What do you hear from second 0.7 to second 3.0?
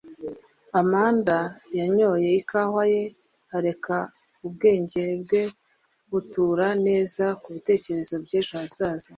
Amanda yanyoye ikawa